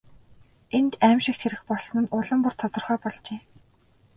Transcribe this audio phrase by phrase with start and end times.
[0.77, 3.39] Энд аймшигт хэрэг болсон нь улам бүр тодорхой болжээ.